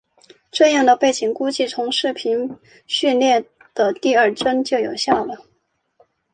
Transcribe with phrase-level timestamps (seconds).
[0.49, 2.57] 这样背景估计从视频
[2.87, 5.37] 序列的第二帧就有效了。